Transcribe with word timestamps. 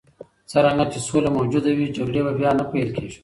څرنګه 0.51 0.85
چې 0.91 0.99
سوله 1.07 1.29
موجوده 1.37 1.71
وي، 1.77 1.87
جګړې 1.97 2.21
به 2.25 2.31
بیا 2.39 2.51
نه 2.59 2.63
پیل 2.71 2.89
کېږي. 2.97 3.19